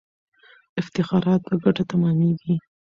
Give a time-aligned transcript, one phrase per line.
[0.81, 2.53] افتخارات په ګټه تمامیږي.